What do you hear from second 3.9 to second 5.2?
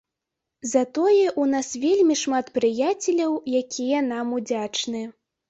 нам удзячны.